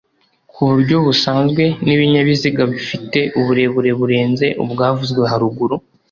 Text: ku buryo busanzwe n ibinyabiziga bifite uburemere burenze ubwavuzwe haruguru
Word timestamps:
ku 0.51 0.59
buryo 0.69 0.95
busanzwe 1.05 1.63
n 1.85 1.87
ibinyabiziga 1.95 2.63
bifite 2.73 3.19
uburemere 3.39 3.89
burenze 3.99 4.45
ubwavuzwe 4.63 5.21
haruguru 5.31 5.75